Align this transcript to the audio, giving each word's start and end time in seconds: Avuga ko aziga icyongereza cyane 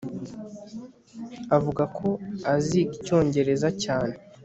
Avuga 1.57 1.83
ko 1.97 2.07
aziga 2.53 2.91
icyongereza 2.97 3.67
cyane 3.83 4.13